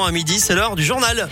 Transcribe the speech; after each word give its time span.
À 0.00 0.12
midi, 0.12 0.38
c'est 0.38 0.54
l'heure 0.54 0.76
du 0.76 0.84
journal. 0.84 1.28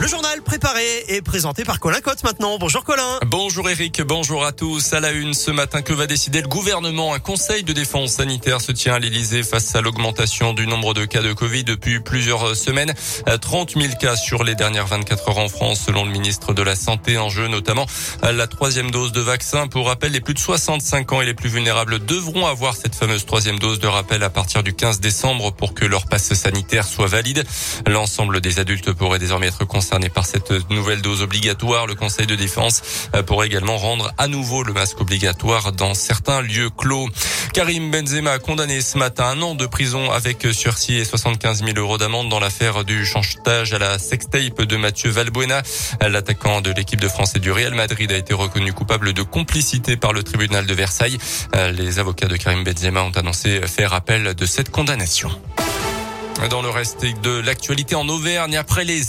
Le 0.00 0.08
journal 0.08 0.42
préparé 0.42 1.04
et 1.08 1.22
présenté 1.22 1.64
par 1.64 1.78
Colin 1.78 2.00
Cotte 2.00 2.24
maintenant. 2.24 2.58
Bonjour 2.58 2.82
Colin. 2.84 3.20
Bonjour 3.26 3.70
Eric, 3.70 4.02
bonjour 4.02 4.44
à 4.44 4.52
tous. 4.52 4.92
À 4.92 5.00
la 5.00 5.12
une 5.12 5.34
ce 5.34 5.50
matin, 5.50 5.82
que 5.82 5.92
va 5.92 6.06
décider 6.06 6.42
le 6.42 6.48
gouvernement? 6.48 7.14
Un 7.14 7.20
conseil 7.20 7.62
de 7.62 7.72
défense 7.72 8.12
sanitaire 8.12 8.60
se 8.60 8.72
tient 8.72 8.94
à 8.94 8.98
l'Elysée 8.98 9.42
face 9.42 9.74
à 9.76 9.80
l'augmentation 9.80 10.52
du 10.52 10.66
nombre 10.66 10.94
de 10.94 11.04
cas 11.04 11.22
de 11.22 11.32
Covid 11.32 11.64
depuis 11.64 12.00
plusieurs 12.00 12.56
semaines. 12.56 12.92
30 13.40 13.74
000 13.80 13.94
cas 14.00 14.16
sur 14.16 14.42
les 14.42 14.54
dernières 14.54 14.86
24 14.86 15.28
heures 15.28 15.38
en 15.38 15.48
France 15.48 15.82
selon 15.86 16.04
le 16.04 16.10
ministre 16.10 16.52
de 16.54 16.62
la 16.62 16.74
Santé. 16.76 17.16
En 17.16 17.28
jeu 17.28 17.46
notamment 17.46 17.86
la 18.22 18.46
troisième 18.46 18.90
dose 18.90 19.12
de 19.12 19.20
vaccin. 19.20 19.68
Pour 19.68 19.86
rappel, 19.86 20.12
les 20.12 20.20
plus 20.20 20.34
de 20.34 20.40
65 20.40 21.12
ans 21.12 21.20
et 21.20 21.26
les 21.26 21.34
plus 21.34 21.48
vulnérables 21.48 22.04
devront 22.04 22.46
avoir 22.46 22.74
cette 22.74 22.96
fameuse 22.96 23.26
troisième 23.26 23.58
dose 23.58 23.78
de 23.78 23.86
rappel 23.86 24.22
à 24.24 24.30
partir 24.30 24.62
du 24.62 24.74
15 24.74 25.00
décembre 25.00 25.52
pour 25.52 25.72
que 25.72 25.84
leur 25.84 26.06
passe 26.06 26.34
sanitaire 26.34 26.86
soit 26.86 27.06
valide. 27.06 27.44
L'ensemble 27.86 28.40
des 28.40 28.58
adultes 28.58 28.92
pourraient 28.92 29.18
désormais 29.20 29.46
être 29.46 29.64
concernés 29.84 30.08
par 30.08 30.24
cette 30.24 30.50
nouvelle 30.70 31.02
dose 31.02 31.20
obligatoire. 31.20 31.86
Le 31.86 31.94
Conseil 31.94 32.26
de 32.26 32.34
défense 32.34 32.80
euh, 33.14 33.22
pourrait 33.22 33.48
également 33.48 33.76
rendre 33.76 34.14
à 34.16 34.28
nouveau 34.28 34.62
le 34.62 34.72
masque 34.72 34.98
obligatoire 34.98 35.72
dans 35.72 35.92
certains 35.92 36.40
lieux 36.40 36.70
clos. 36.70 37.06
Karim 37.52 37.90
Benzema 37.90 38.38
condamné 38.38 38.80
ce 38.80 38.96
matin 38.96 39.26
un 39.26 39.42
an 39.42 39.54
de 39.54 39.66
prison 39.66 40.10
avec 40.10 40.46
sursis 40.52 40.94
et 40.94 41.04
75 41.04 41.64
000 41.64 41.76
euros 41.76 41.98
d'amende 41.98 42.30
dans 42.30 42.40
l'affaire 42.40 42.84
du 42.84 43.04
chantage 43.04 43.74
à 43.74 43.78
la 43.78 43.98
sextape 43.98 44.62
de 44.62 44.76
Mathieu 44.78 45.10
Valbuena. 45.10 45.60
L'attaquant 46.00 46.62
de 46.62 46.70
l'équipe 46.70 47.00
de 47.00 47.08
France 47.08 47.36
et 47.36 47.40
du 47.40 47.52
Real 47.52 47.74
Madrid 47.74 48.10
a 48.10 48.16
été 48.16 48.32
reconnu 48.32 48.72
coupable 48.72 49.12
de 49.12 49.22
complicité 49.22 49.98
par 49.98 50.14
le 50.14 50.22
tribunal 50.22 50.64
de 50.64 50.72
Versailles. 50.72 51.18
Euh, 51.56 51.72
les 51.72 51.98
avocats 51.98 52.28
de 52.28 52.38
Karim 52.38 52.64
Benzema 52.64 53.02
ont 53.02 53.12
annoncé 53.12 53.60
faire 53.66 53.92
appel 53.92 54.34
de 54.34 54.46
cette 54.46 54.70
condamnation. 54.70 55.28
Dans 56.50 56.62
le 56.62 56.68
reste 56.68 57.06
de 57.22 57.40
l'actualité 57.40 57.94
en 57.94 58.08
Auvergne, 58.08 58.56
après 58.56 58.84
les, 58.84 59.00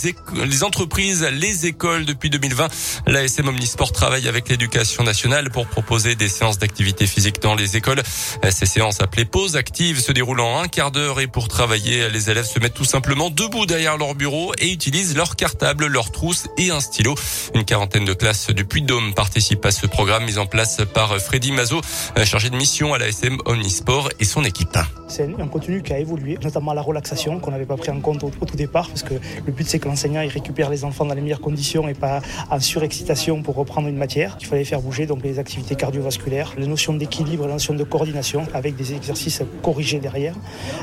les 0.46 0.64
entreprises, 0.64 1.22
les 1.32 1.66
écoles 1.66 2.04
depuis 2.04 2.30
2020, 2.30 2.68
l'ASM 3.08 3.48
Omnisport 3.48 3.92
travaille 3.92 4.26
avec 4.26 4.48
l'éducation 4.48 5.02
nationale 5.02 5.50
pour 5.50 5.66
proposer 5.66 6.14
des 6.14 6.28
séances 6.28 6.58
d'activité 6.58 7.06
physique 7.06 7.42
dans 7.42 7.54
les 7.54 7.76
écoles. 7.76 8.02
Ces 8.48 8.64
séances 8.64 9.02
appelées 9.02 9.26
pauses 9.26 9.56
actives 9.56 10.00
se 10.00 10.12
déroulent 10.12 10.40
en 10.40 10.60
un 10.60 10.68
quart 10.68 10.92
d'heure 10.92 11.20
et 11.20 11.26
pour 11.26 11.48
travailler, 11.48 12.08
les 12.08 12.30
élèves 12.30 12.46
se 12.46 12.58
mettent 12.58 12.74
tout 12.74 12.84
simplement 12.84 13.28
debout 13.28 13.66
derrière 13.66 13.98
leur 13.98 14.14
bureau 14.14 14.52
et 14.58 14.72
utilisent 14.72 15.16
leur 15.16 15.36
cartable, 15.36 15.86
leur 15.86 16.12
trousse 16.12 16.46
et 16.56 16.70
un 16.70 16.80
stylo. 16.80 17.16
Une 17.54 17.64
quarantaine 17.64 18.04
de 18.04 18.14
classes 18.14 18.50
du 18.50 18.64
Puy-de-Dôme 18.64 19.14
participent 19.14 19.66
à 19.66 19.72
ce 19.72 19.86
programme 19.86 20.24
mis 20.24 20.38
en 20.38 20.46
place 20.46 20.78
par 20.94 21.18
Freddy 21.18 21.52
Mazo, 21.52 21.80
chargé 22.24 22.50
de 22.50 22.56
mission 22.56 22.94
à 22.94 22.98
l'ASM 22.98 23.36
Omnisport 23.44 24.10
et 24.20 24.24
son 24.24 24.44
équipe. 24.44 24.78
C'est 25.08 25.28
un 25.38 25.48
contenu 25.48 25.82
qui 25.82 25.92
a 25.92 25.98
évolué, 25.98 26.38
notamment 26.42 26.72
la 26.72 26.82
relaxation 26.82 27.15
qu'on 27.16 27.50
n'avait 27.50 27.66
pas 27.66 27.76
pris 27.76 27.90
en 27.90 28.00
compte 28.00 28.22
au, 28.24 28.30
tout 28.30 28.56
départ, 28.56 28.88
parce 28.88 29.02
que 29.02 29.14
le 29.14 29.52
but 29.52 29.66
c'est 29.66 29.78
que 29.78 29.88
l'enseignant 29.88 30.20
il 30.20 30.28
récupère 30.28 30.70
les 30.70 30.84
enfants 30.84 31.04
dans 31.04 31.14
les 31.14 31.20
meilleures 31.20 31.40
conditions 31.40 31.88
et 31.88 31.94
pas 31.94 32.20
en 32.50 32.60
surexcitation 32.60 33.42
pour 33.42 33.54
reprendre 33.54 33.88
une 33.88 33.96
matière. 33.96 34.36
Il 34.40 34.46
fallait 34.46 34.64
faire 34.64 34.80
bouger 34.80 35.06
donc 35.06 35.22
les 35.24 35.38
activités 35.38 35.74
cardiovasculaires, 35.74 36.54
les 36.58 36.66
notions 36.66 36.94
d'équilibre, 36.94 37.46
la 37.46 37.54
notion 37.54 37.74
de 37.74 37.84
coordination 37.84 38.46
avec 38.54 38.76
des 38.76 38.94
exercices 38.94 39.42
corrigés 39.62 39.98
derrière. 39.98 40.34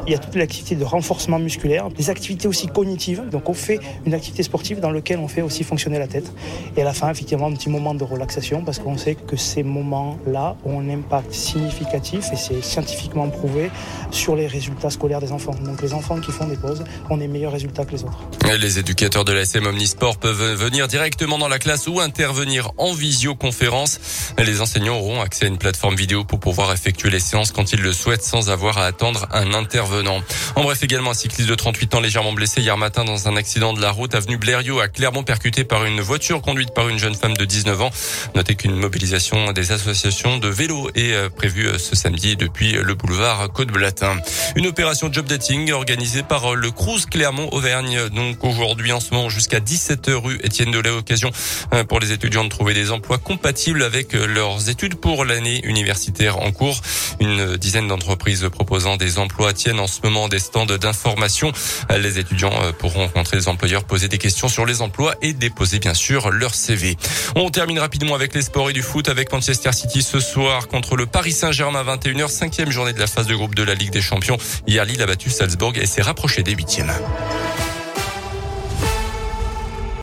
Il 0.08 0.11
y 0.11 0.16
a 0.16 0.20
toute 0.20 0.36
l'activité 0.36 0.76
de 0.76 0.84
renforcement 0.84 1.39
musculaire, 1.39 1.89
des 1.89 2.09
activités 2.09 2.48
aussi 2.48 2.67
cognitives. 2.67 3.30
Donc 3.30 3.50
on 3.50 3.54
fait 3.54 3.80
une 4.06 4.14
activité 4.14 4.44
sportive 4.44 4.80
dans 4.80 4.92
laquelle 4.92 5.20
on 5.20 5.28
fait 5.28 5.42
aussi 5.42 5.64
fonctionner 5.64 6.00
la 6.00 6.08
tête. 6.08 6.31
Et 6.76 6.81
à 6.81 6.86
la 6.86 6.94
fin, 6.94 7.09
effectivement, 7.09 7.48
un 7.48 7.54
petit 7.54 7.70
moment 7.70 7.94
de 7.94 8.04
relaxation 8.04 8.64
parce 8.64 8.80
qu'on 8.80 8.98
sait 8.98 9.16
que 9.16 9.36
ces 9.36 9.64
moments-là 9.64 10.56
ont 10.66 10.80
un 10.80 10.89
impact 10.89 11.31
significatif 11.34 12.31
et 12.31 12.36
c'est 12.36 12.64
scientifiquement 12.64 13.28
prouvé 13.30 13.70
sur 14.11 14.36
les 14.36 14.48
résultats 14.48 14.89
scolaires 14.89 15.20
des 15.20 15.31
enfants. 15.31 15.56
Donc 15.64 15.81
les 15.81 15.94
enfants 15.94 16.20
qui 16.23 16.31
font 16.31 16.47
des 16.47 16.55
pauses 16.55 16.83
ont 17.09 17.17
des 17.17 17.27
meilleurs 17.27 17.52
résultats 17.52 17.85
que 17.85 17.91
les 17.91 18.03
autres. 18.03 18.19
Les 18.59 18.79
éducateurs 18.79 19.25
de 19.25 19.33
la 19.33 19.41
SM 19.41 19.66
Omnisport 19.66 20.17
peuvent 20.17 20.53
venir 20.53 20.88
directement 20.88 21.38
dans 21.38 21.47
la 21.47 21.59
classe 21.59 21.88
ou 21.88 21.99
intervenir 21.99 22.71
en 22.77 22.93
visioconférence. 22.93 23.99
Les 24.38 24.61
enseignants 24.61 24.98
auront 24.98 25.21
accès 25.21 25.45
à 25.45 25.48
une 25.48 25.58
plateforme 25.58 25.95
vidéo 25.95 26.23
pour 26.23 26.39
pouvoir 26.39 26.71
effectuer 26.71 27.09
les 27.09 27.20
séances 27.20 27.52
quand 27.52 27.73
ils 27.73 27.81
le 27.81 27.93
souhaitent 27.93 28.23
sans 28.23 28.49
avoir 28.49 28.77
à 28.77 28.86
attendre 28.86 29.27
un 29.31 29.53
intervenant. 29.53 30.21
En 30.55 30.64
bref, 30.64 30.83
également 30.83 31.11
un 31.11 31.15
cycliste 31.15 31.49
de 31.49 31.55
38 31.55 31.95
ans 31.95 31.99
légèrement 31.99 32.33
blessé 32.33 32.61
hier 32.61 32.77
matin 32.77 33.03
dans 33.03 33.27
un 33.27 33.36
accident 33.36 33.73
de 33.73 33.81
la 33.81 33.92
route 33.92 34.15
avenue 34.15 34.37
Blériot 34.37 34.80
à 34.80 34.87
Clermont 34.87 35.23
percuté 35.23 35.64
par 35.64 35.86
une 35.86 36.02
voiture 36.02 36.42
conduite 36.42 36.73
par 36.73 36.89
une 36.89 36.99
jeune 36.99 37.15
femme 37.15 37.36
de 37.36 37.45
19 37.45 37.81
ans. 37.81 37.89
Notez 38.36 38.55
qu'une 38.55 38.75
mobilisation 38.75 39.52
des 39.52 39.71
associations 39.71 40.37
de 40.37 40.48
vélos 40.48 40.89
est 40.95 41.14
euh, 41.14 41.30
prévue 41.30 41.67
euh, 41.67 41.77
ce 41.77 41.95
samedi 41.95 42.36
depuis 42.36 42.73
le 42.73 42.93
boulevard 42.93 43.52
Côte-Blatin. 43.52 44.17
Une 44.55 44.67
opération 44.67 45.11
job 45.11 45.25
dating 45.25 45.71
organisée 45.71 46.12
par 46.21 46.53
le 46.53 46.69
Crous 46.69 47.07
Clermont 47.07 47.49
Auvergne. 47.51 48.09
Donc 48.09 48.43
aujourd'hui 48.43 48.91
en 48.91 48.99
ce 48.99 49.13
moment 49.13 49.29
jusqu'à 49.29 49.59
17h 49.59 50.11
rue 50.13 50.39
Étienne 50.43 50.69
Delay. 50.69 50.91
Occasion 50.91 51.31
euh, 51.73 51.83
pour 51.83 51.99
les 51.99 52.11
étudiants 52.11 52.43
de 52.43 52.49
trouver 52.49 52.75
des 52.75 52.91
emplois 52.91 53.17
compatibles 53.17 53.81
avec 53.81 54.13
euh, 54.13 54.27
leurs 54.27 54.69
études 54.69 54.95
pour 54.95 55.25
l'année 55.25 55.61
universitaire 55.65 56.39
en 56.39 56.51
cours. 56.51 56.79
Une 57.19 57.57
dizaine 57.57 57.87
d'entreprises 57.87 58.47
proposant 58.51 58.97
des 58.97 59.17
emplois 59.17 59.53
tiennent 59.53 59.79
en 59.79 59.87
ce 59.87 60.01
moment 60.03 60.27
des 60.27 60.39
stands 60.39 60.65
d'information. 60.65 61.51
Les 61.89 62.19
étudiants 62.19 62.53
euh, 62.61 62.71
pourront 62.73 63.05
rencontrer 63.05 63.37
les 63.37 63.47
employeurs, 63.47 63.85
poser 63.85 64.07
des 64.07 64.19
questions 64.19 64.49
sur 64.49 64.65
les 64.65 64.81
emplois 64.81 65.15
et 65.21 65.33
déposer 65.33 65.80
bien 65.80 65.95
sûr 65.95 66.30
leur 66.30 66.53
CV. 66.53 66.95
On 67.35 67.49
termine 67.49 67.80
rapidement 67.80 68.13
avec 68.13 68.35
les 68.35 68.43
sports 68.43 68.69
et 68.69 68.73
du 68.73 68.83
foot 68.83 69.09
avec 69.09 69.31
Manchester 69.31 69.71
City 69.71 70.03
ce 70.03 70.19
soir 70.19 70.67
contre 70.67 70.95
le 70.95 71.07
Paris 71.07 71.31
Saint-Germain 71.31 71.83
21h, 71.83 72.27
cinquième 72.27 72.69
journée 72.69 72.93
de 72.93 72.99
la 72.99 73.07
phase 73.07 73.25
de 73.25 73.35
groupe 73.35 73.55
de 73.55 73.63
la 73.63 73.73
Ligue 73.73 73.91
des 73.91 74.01
Champions. 74.01 74.37
Hier, 74.67 74.85
Lille 74.85 75.01
a 75.01 75.07
battu 75.07 75.30
Salzbourg 75.30 75.73
et 75.75 75.85
s'est 75.85 76.02
rapproché 76.03 76.43
des 76.43 76.52
huitièmes. 76.52 76.91